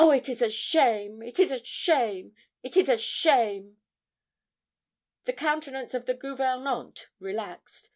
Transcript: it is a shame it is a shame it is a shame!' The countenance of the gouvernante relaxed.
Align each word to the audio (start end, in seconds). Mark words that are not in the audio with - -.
it 0.09 0.27
is 0.27 0.41
a 0.41 0.49
shame 0.49 1.21
it 1.21 1.37
is 1.39 1.51
a 1.51 1.63
shame 1.63 2.31
it 2.63 2.75
is 2.75 2.89
a 2.89 2.97
shame!' 2.97 3.77
The 5.25 5.33
countenance 5.33 5.93
of 5.93 6.05
the 6.07 6.15
gouvernante 6.15 7.05
relaxed. 7.19 7.89